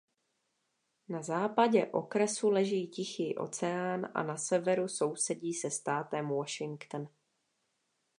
[1.09, 7.07] Na západě okresu leží Tichý oceán a na severu sousedí se státem Washington.